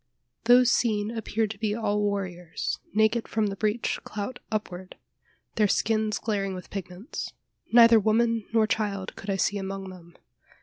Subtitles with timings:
[0.45, 4.95] Those seen appeared to be all warriors, naked from the breech clout upward,
[5.57, 7.33] their skins glaring with pigments.
[7.71, 10.15] Neither woman nor child could I see among them.